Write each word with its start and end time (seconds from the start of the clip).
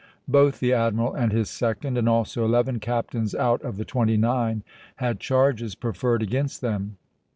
Both 0.27 0.59
the 0.59 0.73
admiral 0.73 1.13
and 1.13 1.31
his 1.31 1.47
second, 1.47 1.95
and 1.95 2.09
also 2.09 2.43
eleven 2.43 2.79
captains 2.79 3.35
out 3.35 3.61
of 3.61 3.77
the 3.77 3.85
twenty 3.85 4.17
nine, 4.17 4.63
had 4.95 5.19
charges 5.19 5.75
preferred 5.75 6.23
against 6.23 6.59
them. 6.61 6.97